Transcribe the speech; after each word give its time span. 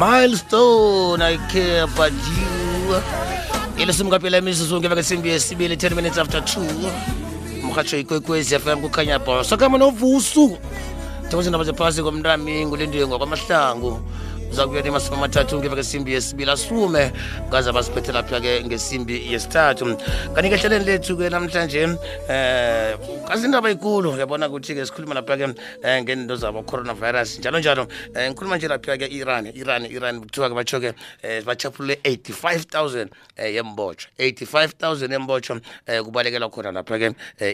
milestone 0.00 1.20
i 1.32 1.36
care 1.52 1.80
about 1.86 2.10
you 2.10 3.82
elesumi 3.82 4.10
kaphela 4.10 4.38
imizuzu 4.38 4.76
ngebeke 4.80 5.02
simbi 5.02 5.28
yesibili 5.28 5.74
10 5.76 5.94
minutes 5.96 6.18
after 6.18 6.40
2 6.40 7.62
umhatsho 7.68 7.98
ikwekwezi 7.98 8.58
fm 8.58 8.78
kukhanya 8.80 9.18
bhoso 9.18 9.56
kama 9.56 9.78
novusu 9.78 10.56
thokozindaba 11.30 11.64
zephasi 11.64 12.02
komntamingo 12.02 12.76
lindiwe 12.76 13.06
ngokwamahlangu 13.06 13.92
zakuyeta 14.56 14.90
masumi 14.94 15.16
amathathu 15.18 15.54
ngemva 15.60 15.82
simbi 15.90 16.10
yesibili 16.16 16.50
asume 16.54 17.04
ngaza 17.50 17.70
basiphethela 17.76 18.22
pha-ke 18.30 18.52
ngesimbi 18.68 19.16
yesithathu 19.32 19.86
kanike 20.34 20.56
ehleleni 20.58 20.84
lethu-ke 20.88 21.26
namhlanje 21.34 21.82
um 21.86 21.92
eh, 22.34 22.90
kazindaba 23.28 23.70
ikulu 23.74 24.10
yabona 24.20 24.48
ukuthi-ke 24.50 24.82
sikhuluma 24.88 25.14
lapha-ke 25.18 25.44
um 25.48 25.52
eh, 25.86 25.98
ngeninto 26.02 26.36
zabo 26.42 26.62
coronavirus 26.64 27.38
njalo 27.38 27.58
njalo 27.62 27.82
um 28.18 28.22
ngikhuluma 28.26 28.56
nje 28.58 28.68
lapha-ke 28.74 29.06
iran 29.18 29.44
iran 29.62 29.82
iran 29.96 30.14
kuthiwa-ke 30.22 30.54
batsho-ke 30.58 30.90
um 31.22 31.44
bachaphulule 31.48 31.94
85 32.02 33.06
000 33.38 33.50
yembotsho 33.56 34.08
85 34.18 34.74
000 35.06 35.12
yembotsho 35.14 35.52
um 35.54 35.60
kubalekelwa 36.04 36.50
khona 36.50 36.72
lapha-ke 36.72 37.08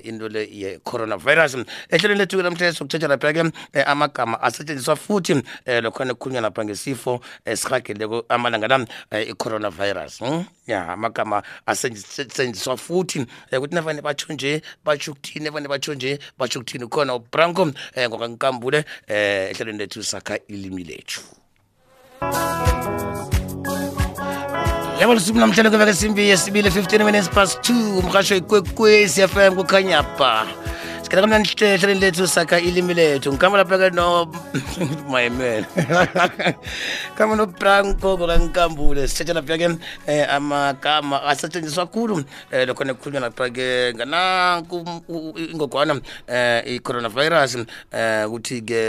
into 0.09 0.29
le 0.29 0.49
ye-coronavirus 0.61 1.57
ehleleni 1.91 2.19
lethu-ke 2.23 2.43
namhlanje 2.49 2.73
sokuthetha 2.79 3.09
lapha-ke 3.13 3.53
amagama 3.85 4.41
asetshenziswa 4.43 4.97
futhi 4.97 5.33
um 5.33 5.43
lokhona 5.87 6.15
kukhulunywa 6.17 6.43
lapha 6.49 6.65
ngesi 6.65 6.86
sifo 6.87 7.21
esirageleko 7.53 8.17
eh, 8.19 8.25
amalanga 8.35 8.69
la 8.73 8.77
eh, 9.11 9.23
i-coronavirus 9.31 10.15
hmm? 10.25 10.43
ya 10.73 10.81
amagama 10.95 11.39
asetshenziswa 11.67 12.77
futhi 12.77 13.21
ukuthi 13.21 13.33
eh, 13.51 13.63
nafane 13.77 14.01
batsho 14.03 14.33
nje 14.33 14.63
batsho 14.85 15.13
ukuthini 15.13 15.49
afane 15.49 15.69
batsho 15.69 15.95
nje 15.95 16.19
batsho 16.39 16.59
ukuthini 16.61 16.85
ukhona 16.85 17.15
ubranco 17.15 17.63
um 17.63 17.73
ngokankambule 18.09 18.79
um 18.79 19.17
ehlelweni 19.17 19.79
lethu 19.81 20.03
sakha 20.05 20.37
ilimi 20.49 20.85
lethu 20.85 21.21
yabo 25.01 25.15
lusuku 25.15 25.39
namhlanje 25.39 25.71
kuveke 25.71 25.95
simbi 25.95 26.23
yesibili 26.31 26.69
15 26.69 27.05
minutes 27.05 27.29
past 27.31 27.71
2 27.71 27.99
umhasho 27.99 28.37
ikwekwezi 28.37 29.29
fm 29.29 29.55
kukhanyaba 29.57 30.47
sikhala 31.07 31.23
kamnandi 31.23 31.67
hleleni 31.81 32.01
lethu 32.01 32.27
sakha 32.27 32.59
ilimi 32.69 32.95
lethu 32.99 33.29
ngikhamba 33.31 33.59
lapha-ke 33.63 33.89
no 33.99 34.07
my 35.13 35.25
man 35.39 35.63
khamba 37.19 37.35
nobranco 37.41 38.11
kokankambule 38.21 39.03
sitshetshe 39.11 39.35
lapha-ke 39.39 39.65
um 39.71 39.75
eh, 40.13 40.25
amagama 40.37 41.19
asetshenziswa 41.31 41.85
kakhulu 41.87 42.15
um 42.17 42.23
eh, 42.55 42.65
lokhona 42.71 42.95
kukhulunywa 42.97 43.23
lapha-ke 43.27 43.69
ngananku 43.99 44.77
ingogwana 45.53 45.93
um 45.97 46.01
i-coronavirus 46.75 47.53
um 47.61 47.67
ukuthi-ke 48.29 48.83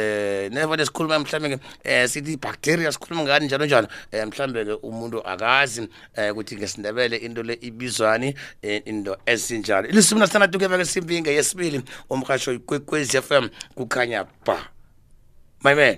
nevane 0.56 0.84
sikhuluma 0.90 1.20
mhlawumbe-ke 1.20 1.60
um 1.86 2.08
sithi 2.14 2.36
bacteria 2.46 2.92
sikhuluma 2.98 3.28
ngani 3.30 3.46
njalo 3.50 3.66
njalo 3.70 3.88
um 3.88 4.26
mhlawumbe-ke 4.32 4.74
umuntu 4.90 5.18
akazi 5.34 5.82
um 5.84 5.88
ukuthi 6.32 6.54
ngesindebele 6.58 7.18
into 7.28 7.44
le 7.44 7.56
ibizwani 7.70 8.32
into 8.92 9.14
ezinjalo 9.34 9.86
ilisumi 9.94 10.20
nasithandathu-ke 10.22 10.68
bake 10.74 10.86
simpinge 10.86 11.32
yesibili 11.38 11.82
umrasho 12.10 12.54
ikwekwez 12.54 13.18
FM 13.22 13.48
kukhanya 13.76 14.26
ba 14.46 14.58
my 15.64 15.74
man 15.76 15.98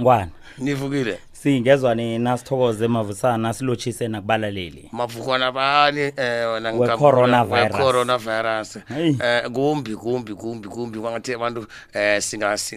ngwana 0.00 0.30
nivukile 0.58 1.18
singezwa 1.32 1.94
nina 1.94 2.38
sithokoze 2.38 2.88
mavusana 2.88 3.52
silotshise 3.52 4.08
nakubalaleli 4.08 4.88
mavukwana 4.92 5.52
bani 5.52 6.00
eh 6.00 6.48
wena 6.54 6.72
ngicabanga 6.74 7.78
coronavirus 7.78 8.76
eh 9.20 9.48
kumbi 9.50 9.96
kumbi 9.96 10.34
kumbi 10.34 10.68
kumbi 10.68 10.98
kwangathi 11.00 11.34
abantu 11.34 11.66
eh 11.92 12.22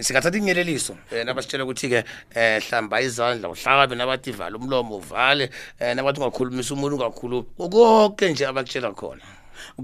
singathatha 0.01 0.37
inyeleliso 0.37 0.95
eh, 1.13 1.25
nabasitshela 1.25 1.63
ukuthi 1.63 1.89
ke 1.89 2.03
eh 2.35 2.63
hlamba 2.69 3.01
izandla 3.01 3.49
uhlabe 3.49 3.95
nabathi 3.95 4.31
vala 4.31 4.57
umlomo 4.57 4.95
uvale 4.97 5.49
eh, 5.79 5.95
nabathi 5.95 6.19
ungakhulumisa 6.21 6.73
umuntu 6.73 6.95
ungakhulumi 6.95 7.45
konke 7.57 8.29
nje 8.31 8.47
abakutshela 8.47 8.91
khona 8.91 9.21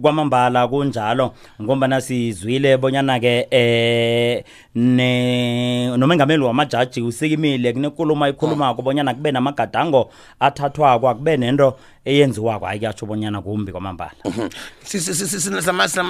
kwamambala 0.01 0.67
kunjalo 0.67 1.25
ngoba 1.61 1.85
nasizwile 1.91 2.69
bonyana 2.81 3.15
ke 3.23 3.35
eh 3.61 4.33
ne 4.79 5.97
nomengameli 5.97 6.43
wamajaji 6.43 7.01
usikimile 7.01 7.73
kunenkulumo 7.73 8.25
ayikhulumako 8.25 8.81
bonyana 8.81 9.13
kube 9.13 9.31
namagadango 9.31 10.09
athathwako 10.39 11.09
akube 11.09 11.37
nento 11.37 11.73
eyenziwako 12.05 12.65
hayi 12.65 12.79
kuyatsho 12.79 13.05
bonyana 13.05 13.41
kumbi 13.41 13.71
kwamambala 13.71 14.11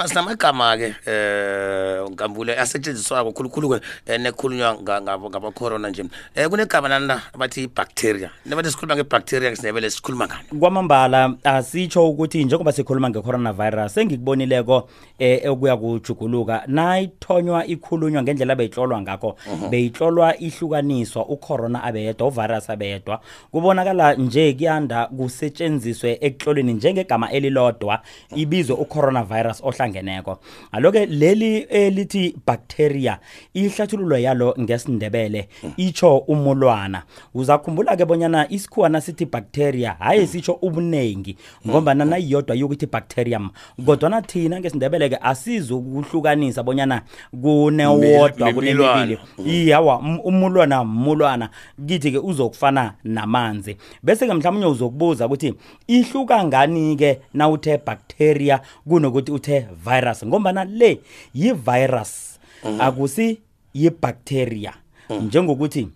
sinamagama-ke 0.05 0.93
um 1.07 2.13
ngambule 2.13 2.57
asetshenziswako 2.59 3.31
khulukhulu-ke 3.31 3.81
eh, 4.05 4.19
nekukhulunywa 4.21 4.77
ngabacorona 5.01 5.89
nje 5.89 6.01
um 6.01 6.09
kunegama 6.49 6.89
nanina 6.89 7.21
abathi 7.33 7.63
i-bacteria 7.63 8.29
nabathi 8.45 8.71
sikhuluma 8.71 8.95
nge-bacteria 8.95 9.55
sinebele 9.55 9.89
sikhuluma 9.89 10.25
ngani 10.27 10.59
kwamambala 10.59 11.33
asitsho 11.43 12.09
ukuthi 12.09 12.43
njengoba 12.43 12.71
sikhuluma 12.71 13.09
nge-coronavirus 13.09 13.97
engikubonileko 13.97 14.89
um 15.19 15.51
okuya 15.51 15.77
kujuguluka 15.77 16.63
nayithonywa 16.67 17.65
ikhulunywa 17.67 18.21
ngendlela 18.23 18.55
abeyihlolwa 18.59 19.01
ngakho 19.01 19.35
beyihlolwa 19.71 20.35
ihlukaniswa 20.39 21.25
ucorona 21.27 21.83
abeyedwa 21.83 22.27
uvirus 22.27 22.69
abeyedwa 22.69 23.15
kubonakala 23.51 24.13
nje 24.13 24.53
kuyanda 24.53 25.05
kusetshenziswe 25.07 26.17
ekuhloleni 26.21 26.73
njengegama 26.73 27.31
elilodwa 27.31 27.99
ibizwe 28.35 28.75
ucoronavirus 28.75 29.61
ohlangeneko 29.63 30.39
aloke 30.71 31.05
leli 31.05 31.57
elithi 31.61 32.35
bacteria 32.47 33.19
ihlathululo 33.53 34.17
yalo 34.17 34.55
ngesindebele 34.59 35.47
itsho 35.77 36.17
umulwana 36.17 37.03
uzakhumbula 37.33 37.95
ke 37.95 38.05
bonyana 38.05 38.51
isikhuwa 38.51 38.89
nasithi 38.89 39.25
bacteria 39.25 39.95
haye 39.99 40.27
sitsho 40.27 40.53
ubunengi 40.61 41.37
ngoba 41.67 41.93
nanayiyodwa 41.93 42.55
yokuthi 42.55 42.85
bacterium 42.85 43.49
kodwana 43.85 44.21
thina 44.21 44.59
ngesindebele-ke 44.59 45.17
asizukuhlukanisa 45.21 46.63
bonyana 46.63 47.01
kunewota 47.41 48.38
ukudwa 48.47 48.53
kunemibili 48.53 49.17
mm. 49.37 49.47
iyawa 49.47 49.99
umulwana 50.23 50.81
umulwana 50.81 51.49
kithi 51.87 52.11
ke 52.11 52.19
uzokufana 52.19 52.93
namanzi 53.03 53.77
bese 54.03 54.27
ke 54.27 54.33
mhlawumnye 54.33 54.65
uzokubuza 54.65 55.25
ukuthi 55.27 55.53
ihluka 55.87 56.43
ngani 56.45 56.95
ke 56.95 57.19
nawuthe 57.33 57.77
bacteria 57.77 58.59
kunokuthi 58.89 59.31
uthe 59.31 59.67
virus 59.85 60.25
ngombana 60.25 60.63
le 60.63 60.99
yi 61.33 61.53
virus 61.53 62.39
mm-hmm. 62.63 62.81
akusi 62.81 63.39
yi 63.73 63.89
bacteria 63.89 64.73
mm. 65.09 65.17
njengokuthi 65.17 65.87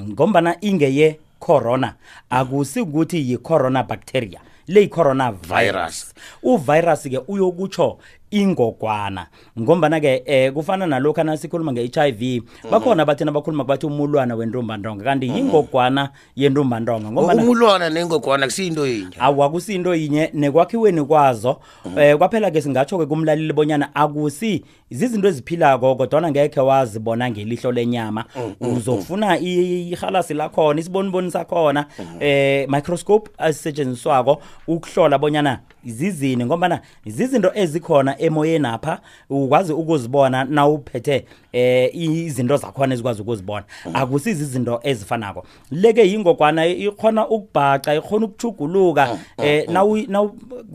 ngombana 0.00 0.56
ingeye 0.60 1.18
corona 1.38 1.94
akusi 2.30 2.80
ukuthi 2.80 3.30
yi 3.30 3.38
corona 3.38 3.82
bacteria 3.82 4.40
le 4.66 4.86
corona 4.86 5.32
virus 5.32 6.14
uvirus 6.42 7.02
ke 7.08 7.18
uyokutsho 7.28 7.98
ingogwana 8.30 9.26
ngombana-ke 9.60 10.22
eh 10.26 10.52
kufana 10.52 10.86
nalokhu 10.86 11.22
nasikhuluma 11.22 11.72
nge-hiv 11.72 12.20
mm 12.20 12.40
-hmm. 12.62 12.70
bakhona 12.70 13.04
bathina 13.04 13.32
bakhuluma 13.32 13.64
kubathi 13.64 13.86
umulwana 13.86 14.34
wentumbantonga 14.34 15.04
kanti 15.04 15.26
yingogwana 15.28 16.02
mhm. 16.02 16.10
yentumbantonga 16.36 17.08
umulwana 17.20 17.90
nengogwana 17.90 18.46
kusiyinto 18.46 18.86
yinye 18.86 19.16
awa 19.18 19.50
kusiyinto 19.50 19.94
yinye 19.94 20.30
nekwakhiweni 20.34 21.04
kwazo 21.04 21.60
mm 21.84 21.92
-hmm. 21.94 22.02
eh 22.02 22.16
kwaphela-ke 22.18 22.60
singatsho-ke 22.62 23.06
kumlaleli 23.06 23.52
bonyana 23.52 23.94
akusi 23.94 24.64
zizinto 24.90 25.28
eziphilako 25.28 25.94
kodwana 25.94 26.30
ngekhe 26.30 26.60
wazibona 26.60 27.30
ngelihlo 27.30 27.72
lenyama 27.72 28.24
mm 28.36 28.50
-hmm. 28.60 28.76
uzofuna 28.76 29.38
ihalasi 29.38 30.34
lakhona 30.34 30.80
isiboniboni 30.80 31.30
sakhona 31.30 31.86
mhm. 31.98 32.22
eh 32.22 32.68
microscope 32.68 33.30
asisetshenziswako 33.38 34.42
ukuhlola 34.68 35.18
bonyana 35.18 35.58
izizini 35.86 36.44
ngoba 36.44 36.80
izizinto 37.04 37.50
ezikhona 37.54 38.20
emoyeni 38.20 38.66
apha 38.66 39.00
ukwazi 39.30 39.72
ukuzibona 39.72 40.44
na 40.44 40.66
uphethe 40.68 41.24
eh 41.52 41.90
izinto 41.92 42.56
zakhona 42.56 42.94
ezikwazi 42.94 43.22
ukuzibona 43.22 43.64
akusizi 43.94 44.42
izinto 44.42 44.80
ezifanako 44.82 45.44
leke 45.70 46.02
yingokwana 46.08 46.66
ikhona 46.66 47.28
ukubhaca 47.28 47.94
ikhona 47.96 48.26
ukuchuguluka 48.26 49.02
ah, 49.02 49.18
ah, 49.38 49.46
eh 49.46 49.64
ah. 49.68 49.72
na 49.72 50.22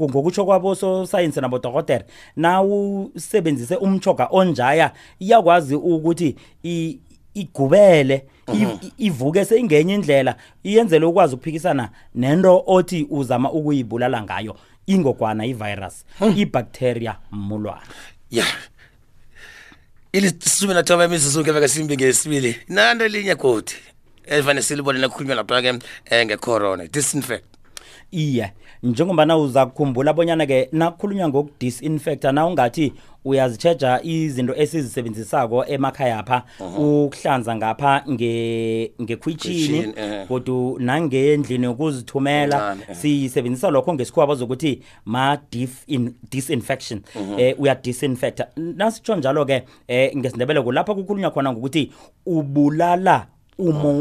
ngokutsho 0.01 0.45
kwabo 0.45 0.75
so 0.75 1.05
science 1.05 1.41
nabo 1.41 1.59
dokotela 1.59 2.05
na 2.35 2.61
usebenzise 2.61 3.75
umchoga 3.75 4.27
onjaya 4.31 4.91
iyakwazi 5.19 5.75
ukuthi 5.75 6.35
igubele 7.33 8.25
mhm. 8.47 8.77
ivuke 8.97 9.45
seyingenye 9.45 9.93
indlela 9.93 10.35
iyenzele 10.63 11.05
ukwazi 11.05 11.33
ukuphikisana 11.35 11.89
nento 12.15 12.63
othi 12.67 13.07
uzama 13.09 13.51
ukuyibulala 13.51 14.23
ngayo 14.23 14.55
ingogwana 14.85 15.45
ivirus 15.45 16.05
hmm. 16.19 16.33
ibacteria 16.37 17.15
mmulwana 17.31 17.81
ya 18.31 18.45
ilisumi 20.13 20.73
nathoba 20.73 21.05
imizuzuke 21.05 21.51
veke 21.51 21.67
simbi 21.67 21.95
ngesibili 21.97 22.55
nanto 22.67 23.05
elinye 23.05 23.35
kothi 23.35 23.75
evane 24.25 24.61
silibone 24.61 24.99
nakhulunywa 24.99 25.35
lapha-ke 25.35 25.69
um 25.71 25.79
ngecorona 26.25 26.87
disinfect 26.87 27.45
iye 28.11 28.51
njengoba 28.83 29.25
na 29.25 29.37
uzakukhumbula 29.37 30.11
abonyana 30.11 30.45
ke 30.45 30.69
nakukhulunywa 30.71 31.27
ngokudisinfecta 31.29 32.31
na 32.31 32.45
ungathi 32.47 32.93
uyazitsheja 33.25 34.01
izinto 34.03 34.55
esizisebenzisako 34.55 35.65
emakhaya 35.67 36.23
pha 36.23 36.43
ukuhlanza 36.77 37.55
ngapha 37.55 37.93
ngekhwitshini 39.01 39.93
kodwa 40.27 40.55
eh. 40.59 40.77
nangendlini 40.79 41.65
yokuzithumela 41.65 42.75
eh. 42.89 42.95
siyisebenzisa 42.95 43.69
lokho 43.69 43.93
ngesikhuwa 43.93 44.27
bazokuthi 44.27 44.81
ma-disinfection 45.05 47.01
um 47.15 47.21
mhm. 47.21 47.39
eh, 47.39 47.55
uya-disinfecta 47.59 48.47
nasitsho 48.55 49.15
njalo-ke 49.15 49.63
um 50.13 50.19
ngesindebeleko 50.19 50.71
lapha 50.71 50.95
kukhulunywa 50.95 51.31
khona 51.31 51.51
ngokuthi 51.51 51.91
ubulala 52.25 53.27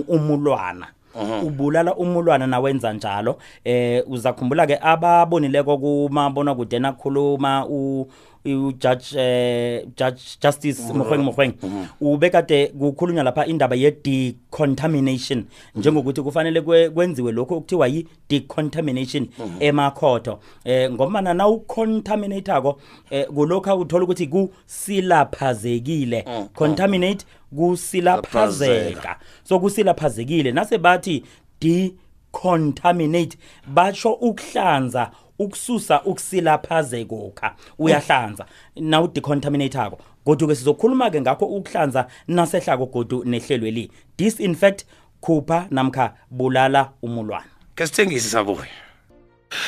umulwana 0.09 0.87
Uh-huh. 1.15 1.47
ubulala 1.47 1.95
umulwana 1.95 2.47
nawenza 2.47 2.93
njalo 2.93 3.39
eh 3.65 4.05
uzakhumbula 4.09 4.67
ke 4.67 4.79
ababonileko 4.83 5.75
kuma 5.79 6.31
bona 6.31 6.55
kude 6.55 6.79
nakhuluma 6.79 7.67
u 7.67 8.07
ujudge 8.45 9.13
eh 9.17 9.85
judge 9.97 10.23
justice 10.43 10.83
mm-hmm. 10.83 10.99
Mokgweng 10.99 11.23
Mokgweng 11.23 11.53
mm-hmm. 11.63 11.85
ubekade 12.01 12.67
kukhulunywa 12.69 13.23
lapha 13.25 13.47
indaba 13.47 13.77
ye 13.77 13.91
decontamination 14.05 15.39
mm-hmm. 15.39 15.81
njengokuthi 15.81 16.23
kufanele 16.23 16.61
kwenziwe 16.91 17.33
lokho 17.33 17.57
okuthiwa 17.57 17.87
yi 17.89 18.07
decontamination 18.29 19.29
emakhotho 19.61 20.39
eh 20.65 20.91
ngomana 20.93 21.35
na 21.35 21.49
ucontaminate 21.49 22.53
ako 22.53 22.81
eh, 23.11 23.27
kulokho 23.27 23.77
uthola 23.79 24.05
ukuthi 24.05 24.27
ku 24.27 24.53
silaphazekile 24.67 26.25
contaminate 26.55 27.27
kusilaphazeka 27.57 29.19
so 29.45 29.61
kusilaphazekile 29.61 30.53
nase 30.53 30.79
bathi 30.79 31.25
decontaminate 31.61 33.39
basho 33.67 34.13
ukuhlanza 34.13 35.11
ukususa 35.41 36.03
ukusilaphazeko 36.05 37.31
kha 37.35 37.49
uyahlanza 37.79 38.45
na 38.77 38.97
udecontaminate 39.05 39.79
ako 39.81 39.97
godu 40.27 40.47
ke 40.51 40.55
sizokhuluma 40.61 41.09
ke 41.11 41.21
ngakho 41.25 41.45
ukuhlanza 41.57 42.07
nasehlako 42.29 42.87
godu 42.87 43.23
nehlelweli 43.25 43.89
disinfect 44.19 44.85
khupha 45.21 45.65
namkha 45.71 46.13
bulala 46.31 46.85
umulwana 47.03 47.49
ke 47.75 47.87
sithengise 47.89 48.29
sabuya 48.31 48.69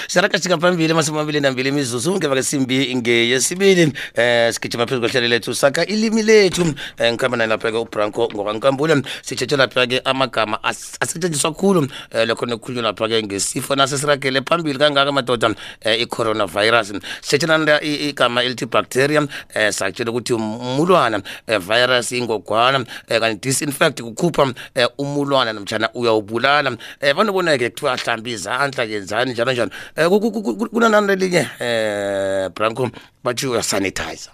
siyarakashika 0.08 0.58
phambili 0.58 0.92
amasumi 0.92 1.18
amabili 1.18 1.40
nambili 1.40 1.72
mizuzu 1.72 2.14
ngevake 2.16 2.42
simbi 2.42 2.96
ngeyesibili 2.96 3.92
eh 4.14 4.54
sigijima 4.54 4.86
phezu 4.86 5.00
kwehlelo 5.00 5.28
lethu 5.28 5.54
saka 5.54 5.86
ilimi 5.86 6.22
lethu 6.22 6.74
eh, 6.98 7.12
ngikhamba 7.12 7.36
nani 7.36 7.50
lapha-ke 7.50 7.76
ubranco 7.76 8.30
ngokwankambule 8.34 9.02
sitshetshe 9.22 9.56
lapha-ke 9.56 10.00
amagama 10.04 10.64
asetshenziswa 10.64 11.52
khulu 11.54 11.88
eh, 12.10 12.26
lokho 12.28 12.46
nokhulunywa 12.46 12.82
lapha-ke 12.82 13.22
ngesifo 13.22 13.76
naso 13.76 13.98
siragele 13.98 14.42
phambili 14.42 14.78
kangaka 14.78 15.12
madoda 15.12 15.54
eh, 15.80 16.00
i-coronavirus 16.00 16.88
sitshetshe 17.20 17.46
nana 17.46 17.80
igama 17.82 18.42
elithi 18.42 18.66
bacteria 18.66 19.20
um 19.20 19.28
eh, 19.54 19.72
sakutshela 19.72 20.10
ukuthi 20.10 20.32
umulwana 20.32 21.22
eh, 21.46 21.58
virus 21.60 22.12
ingogwana 22.12 22.84
eh, 23.08 23.20
kanti 23.20 23.48
disinfect 23.48 24.02
kukhupha 24.02 24.54
eh, 24.74 24.88
umulwana 24.98 25.52
namtshana 25.52 25.88
uyawubulala 25.94 26.76
eh, 27.00 27.14
banobona-ke 27.16 27.70
kuthiwa 27.70 27.96
hlambe 27.96 28.30
izandla 28.30 28.84
yenzani 28.84 29.32
njalo 29.32 29.52
njalo 29.52 29.71
um 29.96 30.20
kunanani 30.68 31.06
lelinye 31.06 31.40
um 31.40 31.66
eh, 31.66 32.50
branko 32.54 32.90
bathi 33.24 33.46
uyasanitize 33.46 34.30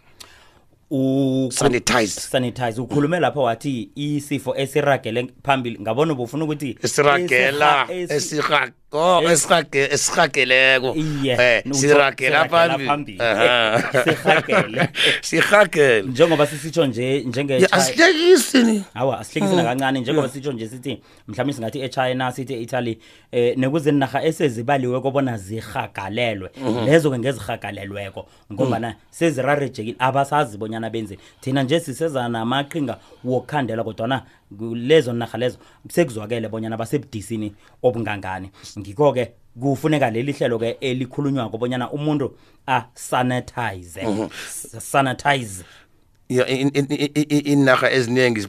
sanitize 1.51 2.21
sanitize 2.21 2.81
ukhulume 2.81 3.21
lapho 3.21 3.43
wathi 3.43 3.91
isifo 3.95 4.55
esiragele 4.57 5.31
phambili 5.45 5.81
ngabona 5.81 6.13
ubufuna 6.13 6.45
ukuthi 6.45 6.79
esiragela 6.83 7.87
esiragela 7.91 8.73
Oh 8.91 9.21
esirage 9.29 9.85
esirageleko 9.93 10.95
eh 11.25 11.63
siragela 11.73 12.45
eh, 12.47 12.87
phambili 12.87 13.19
siragele 14.07 14.89
siragele 15.23 16.03
njengoba 16.03 16.47
sisitsho 16.47 16.87
nje 16.87 17.21
njenge 17.27 17.67
asihlekisi 17.71 18.63
ni 18.63 18.85
hawa 18.95 19.21
asihlekisina 19.21 19.63
hmm. 19.63 19.69
kancane 19.71 20.01
njengoba 20.01 20.23
hmm. 20.23 20.29
sisitsho 20.31 20.53
nje 20.53 20.69
sithi 20.69 21.03
mhlawumbe 21.29 21.53
singathi 21.53 21.81
eChina 21.81 22.33
sithi 22.33 22.55
eItaly 22.55 22.99
eh 23.33 23.57
nekuzeni 23.57 23.99
naga 23.99 24.23
esezibaliwe 24.23 25.01
kobona 25.01 25.37
zihagalelwe 25.37 26.51
hmm. 26.55 26.85
lezo 26.87 27.11
ke 27.11 27.19
ngezihagalelweko 27.19 28.27
ngoba 28.53 28.79
na 28.79 28.95
sezirarejekile 29.11 29.97
abasazi 29.99 30.59
bonyana 30.59 30.91
benze 30.91 31.19
thina 31.41 31.63
nje 31.63 31.81
sisezana 31.81 32.29
namaqhinga 32.39 32.97
wokhandela 33.25 33.85
kodwa 33.85 34.09
na 34.09 34.23
lezo 34.51 35.13
naga 35.13 35.39
lezo 35.39 35.59
sekuzwakele 35.91 36.49
bonyana 36.49 36.77
basebudisini 36.77 37.53
obungangani 37.83 38.51
ngikho 38.79 39.13
ke 39.15 39.33
kufuneka 39.61 40.11
leli 40.11 40.33
hlelo 40.33 40.59
ke 40.59 40.77
elikhulunywa 40.81 41.47
ngobonyana 41.49 41.91
umuntu 41.93 42.33
a 42.67 42.85
sanitize 42.95 44.03
sanitize 44.81 45.65
ya 46.29 46.47
inaga 46.47 47.91
eziningi 47.91 48.47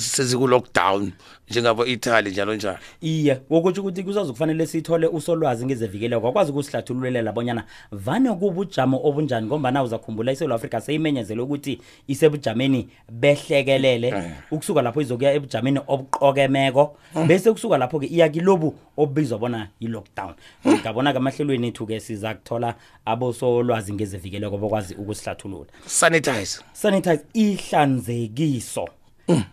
seziku 0.00 0.46
lockdown 0.46 1.12
njengabo 1.50 1.84
Italy 1.86 2.30
njalo 2.30 2.56
njalo 2.56 2.78
iye 3.00 3.40
wokuthi 3.50 3.80
ukuthi 3.80 4.02
kusazokufanele 4.02 4.66
sithole 4.66 5.06
usolwazi 5.06 5.64
ngezevikela 5.66 6.20
kwakwazi 6.20 6.52
ukusihlathululela 6.52 7.32
bonyana 7.32 7.64
vane 7.92 8.34
kubujamo 8.34 9.00
obunjani 9.04 9.46
ngombana 9.46 9.82
uzakhumbula 9.82 10.32
iSouth 10.32 10.52
Africa 10.52 10.80
seyimenyezele 10.80 11.40
ukuthi 11.42 11.80
isebujameni 12.08 12.88
behlekelele 13.12 14.08
eh. 14.08 14.24
ukusuka 14.50 14.82
lapho 14.82 15.00
izokuya 15.00 15.32
ebujameni 15.34 15.80
obuqokemeko 15.86 16.96
eh. 17.16 17.26
bese 17.26 17.52
kusuka 17.52 17.78
lapho 17.78 18.00
ke 18.00 18.06
iya 18.06 18.28
kilobu 18.28 18.74
obizwa 18.96 19.38
bona 19.38 19.68
yilockdown 19.80 20.34
ngabona 20.66 21.12
ke 21.12 21.18
amahlelweni 21.18 21.68
ethu 21.68 21.86
ke 21.86 22.00
siza 22.00 22.34
kuthola 22.34 22.74
abosolwazi 23.04 23.92
ngezevikeleko 23.92 24.58
bokwazi 24.58 24.94
ukusihlathulula 24.94 25.66
sanitize 25.86 26.60
sanitize 26.72 27.20
ihlanzekiso 27.34 28.84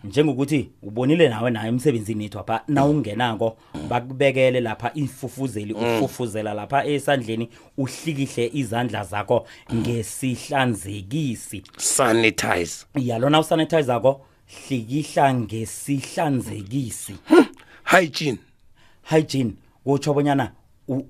njengokuthi 0.04 0.70
ubonile 0.82 1.28
nawe 1.28 1.50
naye 1.50 1.68
emsebenzini 1.68 2.24
ithwa 2.24 2.44
pha 2.44 2.64
na 2.68 2.84
ungenako 2.84 3.56
bakubekele 3.88 4.60
lapha 4.60 4.90
ifufuzeli 4.94 5.72
ufufuzela 5.72 6.54
lapha 6.54 6.84
esandleni 6.84 7.48
uhlikihle 7.78 8.50
izandla 8.52 9.04
zakho 9.04 9.46
ngesihlanzekisi 9.74 11.62
sanitize 11.76 12.86
yalona 12.98 13.40
usanitize 13.40 13.92
akho 13.92 14.20
hlikihla 14.68 15.34
ngesihlanzekisi 15.34 17.14
hygiene 17.90 18.38
hygiene 19.10 19.50
utsho 19.86 20.14
bonyana 20.14 20.52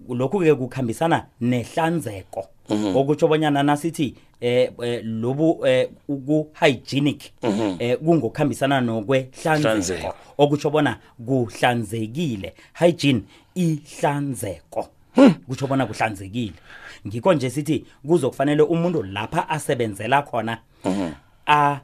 lokhu 0.09 0.39
ke 0.41 0.55
kukhambisana 0.55 1.27
nehlanzeko 1.41 2.47
mhm. 2.71 2.97
okutsho 2.97 3.29
bonyana 3.29 3.63
nasithi 3.63 4.15
Eh, 4.41 4.71
eh 4.85 5.01
lobu 5.05 5.65
uku 6.09 6.47
hygienic 6.61 7.33
eh, 7.43 7.51
mhm. 7.53 7.77
eh 7.81 7.97
kungokhambisana 7.99 8.81
nokwehlanzeko 8.81 10.15
okutsho 10.39 10.71
bona 10.71 11.01
kuhlanzekile 11.27 12.53
hygiene 12.79 13.23
ihlanzeko 13.55 14.87
hmm. 15.15 15.35
kutsho 15.35 15.67
bona 15.67 15.87
kuhlanzekile 15.87 16.53
ngikho 17.07 17.35
nje 17.35 17.51
sithi 17.51 17.85
kuzokufanele 18.09 18.63
umuntu 18.63 19.03
lapha 19.03 19.49
asebenzela 19.49 20.23
khona 20.23 20.59
mhm. 20.85 21.11
a 21.47 21.81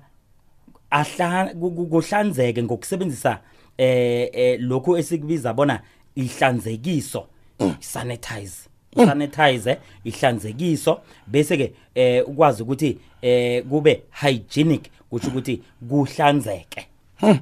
ahla 0.90 1.54
kuhlanzeke 1.90 2.62
ngokusebenzisa 2.62 3.40
eh, 3.78 4.28
eh 4.32 4.60
lokho 4.60 4.98
esikubiza 4.98 5.52
bona 5.54 5.80
ihlanzekiso 6.16 7.26
hmm. 7.58 7.74
sanitize 7.80 8.71
isanitize 8.96 9.70
mm. 9.74 9.80
ihlanzekiso 10.04 11.00
bese 11.26 11.56
ke 11.56 11.72
eh 11.94 12.28
ukwazi 12.28 12.62
ukuthi 12.62 12.98
eh 13.22 13.64
kube 13.66 14.02
hygienic 14.20 14.82
kusho 15.10 15.28
ukuthi 15.28 15.62
kuhlanzeke 15.88 16.86
mm. 17.22 17.38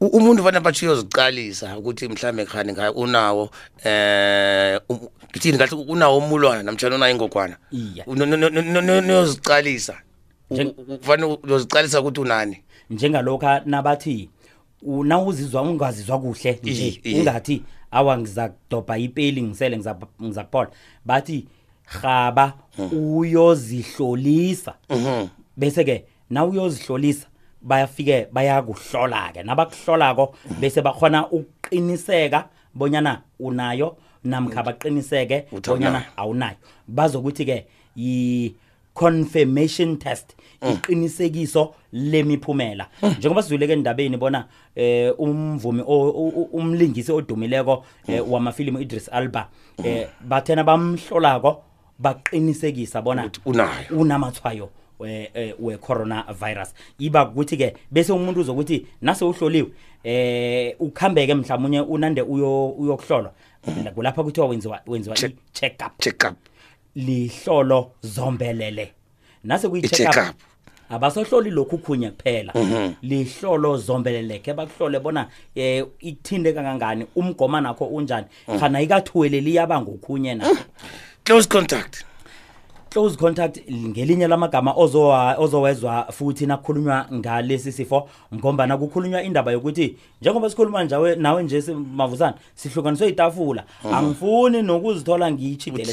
umuntu 0.00 0.42
vana 0.42 0.60
bachiyo 0.60 0.96
ziqalisa 0.96 1.78
ukuthi 1.78 2.08
mhlambe 2.08 2.44
khani 2.44 2.72
ngayo 2.72 2.92
unawo 2.92 3.50
eh 3.84 4.80
um, 4.88 4.98
ngithini 5.30 5.58
kahle 5.58 5.76
unawo 5.88 6.18
umulwana 6.18 6.62
namtjana 6.62 6.94
unayo 6.96 7.12
ingogwana 7.12 7.56
noyoziqalisa 9.00 9.96
vana 11.02 11.26
uyoziqalisa 11.26 12.00
ukuthi 12.00 12.20
unani 12.20 12.62
njengalokho 12.90 13.60
nabathi 13.64 14.30
una 14.82 15.18
uzizwa 15.18 15.62
ungazizwa 15.62 16.20
kuhle 16.20 16.60
nje 16.62 17.00
ungathi 17.16 17.62
awa 17.90 18.18
ngizakudobha 18.18 18.98
ipeli 18.98 19.42
ngisele 19.42 19.78
ngizakuphola 20.22 20.70
bathi 21.04 21.46
rhaba 22.02 22.52
uyozihlolisa 22.92 24.74
mhm. 24.90 25.26
bese 25.56 25.84
ke 25.84 26.04
na 26.30 26.44
uyozihlolisa 26.44 27.26
bayafike 27.62 28.26
bayakuhlola 28.32 29.32
ke 29.32 29.42
nabakuhlolako 29.42 30.34
mhm. 30.50 30.60
bese 30.60 30.82
bakhona 30.82 31.26
ukuqiniseka 31.30 32.48
bonyana 32.74 33.22
unayo 33.40 33.96
namkha 34.24 34.60
mhm. 34.60 34.64
baqiniseke 34.66 35.44
bonyana 35.66 36.04
awunayo 36.16 36.56
bazokuthi 36.88 37.44
ke 37.44 37.58
confirmation 38.98 39.90
test 39.98 40.34
mm. 40.62 40.70
iqinisekiso 40.72 41.74
lemiphumela 41.92 42.88
mm. 43.02 43.14
njengoba 43.18 43.42
sizuleke 43.42 43.72
endabeni 43.72 44.16
bona 44.16 44.44
eh 44.76 45.14
umvumi 45.18 45.82
umlingisi 46.52 47.12
odumileko 47.12 47.84
mm. 48.08 48.14
eh, 48.14 48.30
wamafilimu 48.32 48.78
Idris 48.80 49.08
Alba 49.12 49.48
eh 49.84 50.08
bathena 50.28 50.64
bamhlolako 50.64 51.62
baqinisekisa 51.98 53.02
bona 53.02 53.30
unamathwayo 53.90 54.68
we 54.98 55.30
e, 55.34 55.54
corona 55.80 56.24
virus 56.42 56.74
iba 56.98 57.28
ukuthi 57.28 57.56
ke 57.56 57.74
bese 57.90 58.12
umuntu 58.12 58.40
uzokuthi 58.40 58.86
nase 59.02 59.24
uhloliwe 59.24 59.68
eh 60.04 60.74
ukhambeke 60.78 61.34
mhlawumnye 61.34 61.80
unande 61.80 62.22
uyokuhlolwa 62.22 63.32
kulapha 63.94 64.24
kuthiwa 64.24 64.46
wenziwa 64.46 64.80
wenziwa 64.86 65.16
i 65.16 65.30
check 65.52 65.86
up 65.86 65.92
check 66.02 66.24
up 66.30 66.47
lihlolo 66.98 67.90
zombelele 68.02 68.92
nase 69.44 69.68
kuyicheck 69.68 70.16
up 70.30 70.36
abasohloli 70.90 71.50
lokhu 71.50 71.78
khunye 71.78 72.10
kuphela 72.10 72.52
mhm. 72.56 72.92
lihlolo 73.02 73.76
zombeleleke 73.76 74.54
bakuhlole 74.54 74.98
bona 75.00 75.28
eh 75.54 75.84
ithinde 76.00 76.52
kangangani 76.52 77.06
umgoma 77.16 77.60
nakho 77.60 77.84
unjani 77.84 78.26
mhm. 78.48 78.58
khana 78.60 78.80
ikathuweleli 78.80 79.54
yaba 79.54 79.80
ngokhunye 79.82 80.34
na 80.34 80.56
close 81.24 81.48
contact 81.48 82.04
close 82.90 83.16
contact 83.16 83.60
ngelinye 83.72 84.26
lamagama 84.28 84.72
ozowa 84.76 85.36
ozowezwa 85.38 86.06
futhi 86.12 86.46
nakukhulunywa 86.46 87.06
ngalesi 87.14 87.72
sifo 87.72 88.08
ngombana 88.34 88.78
kukhulunywa 88.78 89.22
indaba 89.22 89.52
yokuthi 89.52 89.96
njengoba 90.22 90.50
sikhuluma 90.50 90.84
njawe 90.84 91.16
nawe 91.16 91.42
nje 91.42 91.62
mavuzana 91.94 92.34
sihlukaniswe 92.54 93.08
itafula 93.08 93.64
mm. 93.84 93.94
angifuni 93.94 94.62
nokuzithola 94.62 95.30
ngiyichidele 95.30 95.92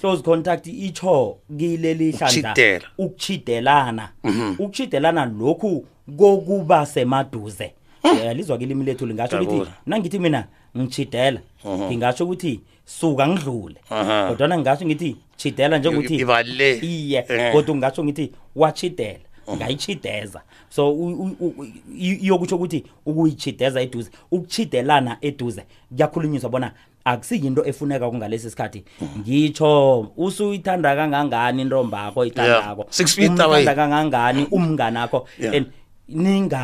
close 0.00 0.22
contact 0.22 0.66
icho 0.66 1.36
kileli 1.58 2.12
hlandla 2.12 2.80
ukuchidelana 2.98 4.08
mhm. 4.24 4.52
ukuchidelana 4.58 5.24
lokhu 5.24 5.86
kokuba 6.18 6.86
semaduze 6.86 7.74
uyalizwa 8.12 8.54
eh. 8.54 8.56
eh, 8.56 8.58
ke 8.58 8.64
ilimi 8.64 8.84
lethu 8.84 9.06
lingatsho 9.06 9.42
ukuthi 9.42 9.70
nangithi 9.86 10.18
mina 10.18 10.44
ngishidela 10.78 11.40
ngingatsho 11.66 12.24
ukuthi 12.24 12.60
suka 12.84 13.28
ngidlule 13.28 13.76
kodwana 14.28 14.56
ngingatsho 14.56 14.84
ngithi 14.86 15.16
shidela 15.36 15.78
njengokuthi 15.78 16.26
iye 16.82 17.22
kodwa 17.52 17.74
ungatsho 17.74 18.04
ngithi 18.04 18.32
washidela 18.56 19.18
ngayishideza 19.56 20.40
so 20.68 20.82
iyokutsho 21.98 22.56
ukuthi 22.56 22.84
ukuyishideza 23.06 23.80
eduze 23.80 24.10
ukuchidelana 24.32 25.16
eduze 25.20 25.62
kuyakhulunyiswa 25.88 26.50
bona 26.50 26.72
akusiyinto 27.04 27.62
efuneka 27.66 28.10
kungalesi 28.10 28.50
sikhathi 28.50 28.80
ngitsho 29.20 30.00
usuyithanda 30.16 30.96
kangangani 30.96 31.62
intombakho 31.62 32.24
ithandako 32.26 32.82
umthanda 33.16 33.74
kangangani 33.74 34.42
umngani 34.50 34.98
akho 34.98 35.20
and 35.56 35.66
ninga 36.08 36.62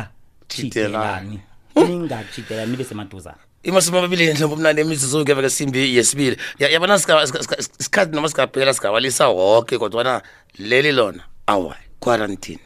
thithelani 0.51 1.39
ningathithelani 1.75 2.71
nibe 2.71 2.83
semaduzana 2.83 3.37
imasumi 3.63 3.97
amabili 3.97 4.33
nobumnandi 4.33 4.81
imizuzu 4.81 5.23
kuyaveka 5.23 5.49
simbi 5.49 5.95
yesibili 5.95 6.37
yabona 6.59 6.95
isikhathi 6.95 8.15
noma 8.15 8.29
sikaphela 8.29 8.73
sikawalisa 8.73 9.27
woke 9.29 9.77
kodwana 9.77 10.21
leli 10.59 10.91
lona 10.91 11.23
awa 11.47 11.75
quarantine 11.99 12.59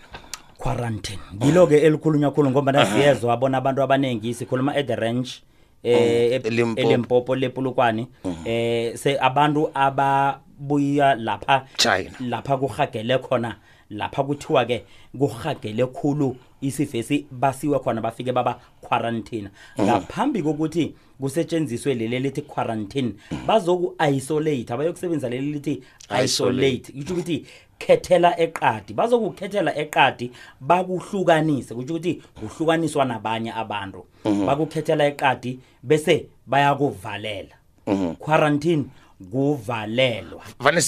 quarantine 0.58 1.20
ngilo-ke 1.36 1.78
elikhulunywa 1.88 2.32
khulu 2.32 2.50
ngoba 2.50 2.72
nasiyezwa 2.72 3.34
abona 3.34 3.58
abantu 3.58 3.82
abaningi 3.84 4.34
sikhuluma 4.34 4.76
at 4.76 4.88
the 4.88 4.96
range 4.96 5.30
eh, 5.84 6.42
mm. 6.46 6.74
elimpopo 6.78 7.36
lepulukwane 7.36 8.08
um 8.24 8.32
mm. 8.32 8.48
eh, 8.48 8.98
se 8.98 9.18
abantu 9.22 9.70
ababuya 9.74 11.16
lapha 11.16 11.68
lapha 12.20 12.58
kuhagele 12.58 13.18
khona 13.18 13.56
lapha 13.90 14.24
kuthiwa 14.24 14.66
ke 14.66 14.84
kuhagele 15.20 15.86
khulu 15.86 16.36
isifesi 16.62 17.26
basiwe 17.32 17.80
khona 17.80 18.02
bafike 18.02 18.32
baba 18.32 18.60
quarantine 18.82 19.50
ngaphambi 19.82 20.44
kokuthi 20.44 20.94
kusetshenziswe 21.22 21.94
leli 21.94 22.20
lithi 22.20 22.42
quarantine 22.42 23.14
bazoku 23.48 23.96
isolate 24.14 24.74
abayokusebenzisa 24.74 25.30
leli 25.30 25.52
lithi 25.52 25.82
isolate 26.24 26.92
kuthi 26.92 27.14
ukuthi 27.14 27.38
khethela 27.80 28.34
eqadi 28.40 28.94
bazokukhethela 28.94 29.72
eqadi 29.78 30.32
bakuhlukanise 30.62 31.74
kuthi 31.78 31.88
ukuthi 31.94 32.14
uhlukaniswa 32.42 33.06
nabanye 33.06 33.52
abantu 33.54 34.06
bakukhethela 34.48 35.06
eqadi 35.08 35.60
bese 35.84 36.26
bayakuvalela 36.48 37.56
quarantine 38.20 38.86
kuvalelwa 39.32 40.44
vane 40.60 40.82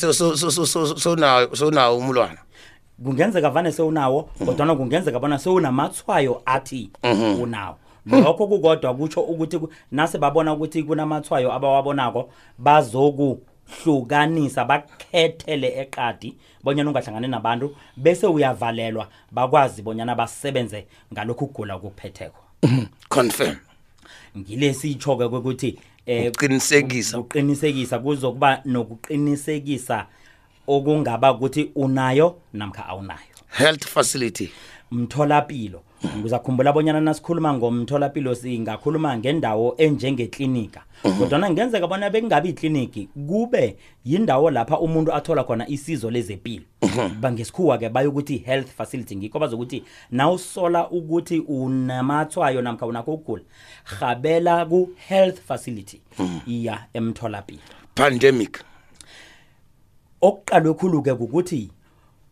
sonawo 1.56 1.98
umulwana 1.98 2.38
kungenzeka 3.04 3.50
vane 3.50 3.72
sewunawo 3.72 4.30
mhm. 4.39 4.46
kodwana 4.46 4.75
kungenzeka 4.75 5.20
bona 5.20 5.39
sewunamathwayo 5.39 6.42
athi 6.46 6.89
mhm. 7.04 7.42
unawo 7.42 7.75
lokho 8.06 8.48
kukodwa 8.48 8.94
kutsho 8.96 9.22
ukuthi 9.22 9.60
nase 9.92 10.18
babona 10.18 10.54
ukuthi 10.54 10.84
kunamathwayo 10.84 11.54
abawabonako 11.54 12.30
bazoku 12.58 13.39
hlukanisa 13.84 14.66
bakukhethele 14.66 15.80
eqadi 15.80 16.36
bonyana 16.63 16.89
ungahlangane 16.89 17.27
nabantu 17.27 17.75
bese 17.98 18.27
uyavalelwa 18.27 19.08
bakwazi 19.32 19.82
bonyana 19.82 20.16
basebenze 20.16 20.86
ngalokhu 21.13 21.48
kugula 21.48 21.75
okuphetheko 21.75 22.42
mhm. 22.63 22.86
confirm 23.10 23.56
ngile 24.38 24.74
sitsho-ke 24.74 25.27
kwekuthi 25.30 25.80
eh, 26.06 26.22
um 26.22 26.27
uqinisekisa 26.30 27.20
uqinisekisa 27.20 28.00
kuzokuba 28.00 28.62
nokuqinisekisa 28.66 29.96
eh, 29.96 30.06
okungaba 30.67 31.33
ukuthi 31.33 31.71
unayo 31.75 32.36
namkha 32.53 32.88
awunayo 32.88 33.19
health 33.50 33.86
facility 33.86 34.51
mtholapilo 34.91 35.81
ngizakhumbula 36.17 36.69
abonyana 36.69 37.01
nasikhuluma 37.01 37.53
ngomtholapilo 37.53 38.36
singakhuluma 38.36 39.17
ngendawo 39.17 39.75
enjengeklinika 39.77 40.83
mhm. 41.05 41.19
kodwana 41.19 41.50
ngenzeka 41.50 41.88
bona 41.88 42.09
bekungabi 42.09 42.50
ikliniki 42.50 43.09
kube 43.27 43.77
yindawo 44.05 44.51
lapha 44.51 44.79
umuntu 44.79 45.13
athola 45.13 45.43
khona 45.43 45.67
isizo 45.67 46.12
lezempilo 46.12 46.65
mhm. 46.81 47.21
bangesikhuwa-ke 47.21 47.89
bayokuthi 47.89 48.38
health 48.38 48.67
facility 48.67 49.15
ngikho 49.15 49.39
bazokuthi 49.39 49.83
nawusola 50.12 50.89
ukuthi 50.89 51.39
unamathwayo 51.39 52.62
namkha 52.62 52.86
unakho 52.86 53.13
ukugula 53.13 53.43
habela 53.86 54.65
ku-health 54.65 55.39
facility 55.47 56.01
mhm. 56.19 56.39
iya 56.47 56.79
emtholapilo 56.93 57.62
pandemic 57.95 58.63
okuqalwe 60.21 60.74
khulu-ke 60.74 61.12
ukuthi 61.12 61.69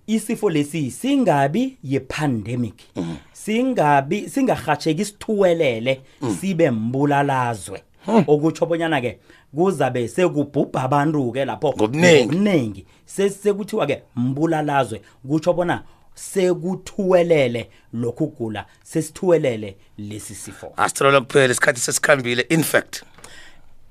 isifo 0.07 0.49
lesi 0.49 0.91
singabi 0.91 1.77
yepandemic 1.83 2.73
mm. 2.95 3.15
singabi 3.33 4.29
singahatsheki 4.29 5.01
isithuwelele 5.01 6.01
mm. 6.21 6.35
sibe 6.41 6.71
mbulalazwe 6.71 7.83
hmm. 8.05 8.23
okutsho 8.27 8.65
bonyana 8.65 9.01
ke 9.01 9.17
kuzabe 9.55 10.07
sekubhubha 10.07 10.83
abantu 10.83 11.31
ke 11.31 11.45
lapho 11.45 11.73
ngokuningi 11.77 12.85
sesekuthiwa 13.05 13.85
ke 13.87 14.01
mbulalazwe 14.15 15.01
kutsho 15.29 15.53
bona 15.53 15.81
sekuthuwelele 16.15 17.69
lokhu 17.93 18.27
kugula 18.27 18.65
sesithuwelele 18.83 19.75
lesi 19.97 20.35
sifo 20.35 20.73
asitholela 20.77 21.21
kuphela 21.21 21.51
isikhathi 21.53 21.79
sesikhambile 21.79 22.41
in 22.41 22.63
fact 22.63 23.03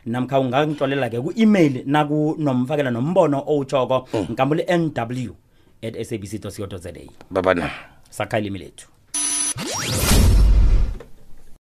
namkha 0.06 0.40
ungangitlolela 0.40 1.10
ke 1.10 1.20
ku-email 1.22 1.84
naku 1.86 2.36
nomfakela 2.40 2.92
nombono 2.92 3.44
owutshoko 3.52 4.08
mm. 4.14 4.28
nkambu 4.32 4.56
le-nw@sabc.co.za 4.56 6.92
babana 7.32 7.70
sakha 8.10 8.40
ilimi 8.40 8.60
lethu 8.60 8.90